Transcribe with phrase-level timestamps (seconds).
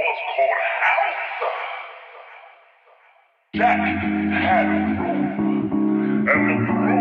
[0.00, 1.52] once called House.
[3.56, 3.78] Jack
[4.44, 5.40] had a groove,
[6.30, 6.99] and the groove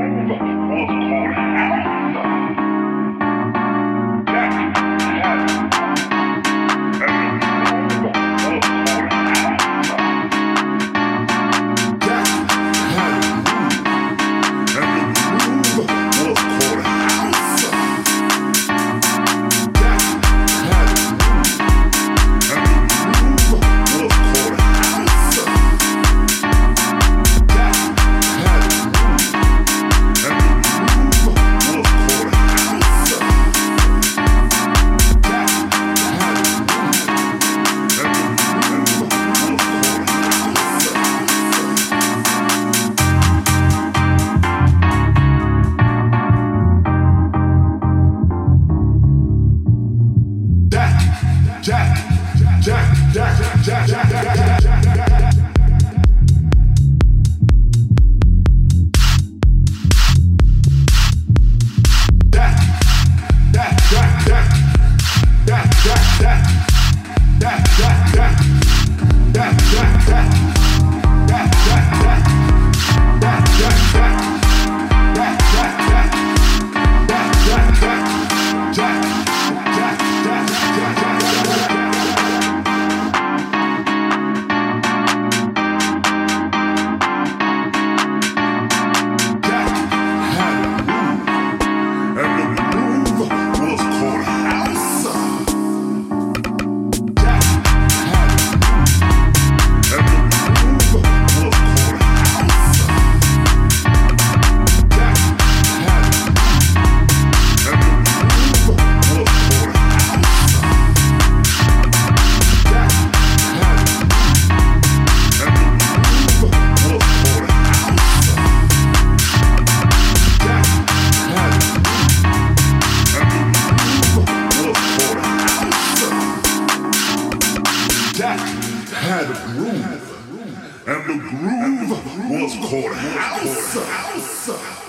[132.79, 133.75] Morehouse.
[133.75, 134.88] House.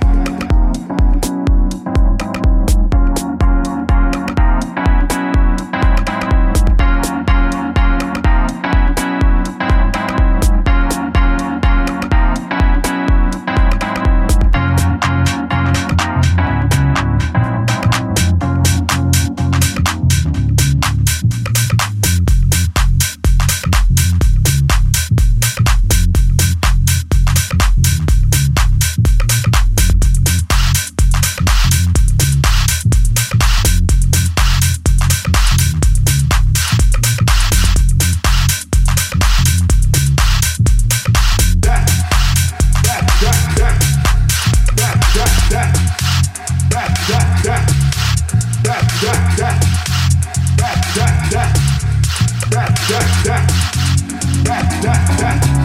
[54.81, 55.60] that, that.